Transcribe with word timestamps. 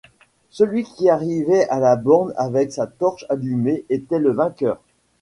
Celui 0.49 0.81
qui 0.83 1.11
arrivait 1.11 1.69
à 1.69 1.79
la 1.79 1.95
borne 1.95 2.33
avec 2.35 2.71
sa 2.71 2.87
torche 2.87 3.23
allumée 3.29 3.85
était 3.89 4.17
le 4.17 4.31
vainqueur. 4.31 4.81